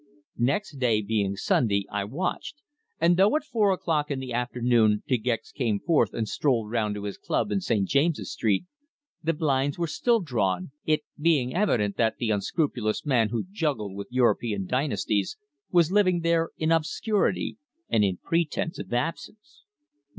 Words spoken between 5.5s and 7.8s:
came forth and strolled round to his club in